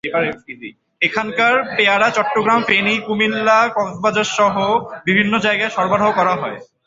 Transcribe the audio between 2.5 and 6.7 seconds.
ফেনী, কুমিল্লা, কক্সবাজারসহ বিভিন্ন জায়গায় সরবরাহ করা হয়।